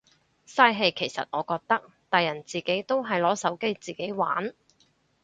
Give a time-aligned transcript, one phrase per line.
[0.47, 4.55] 嘥氣其實我覺得，大人自己都係攞手機自己玩。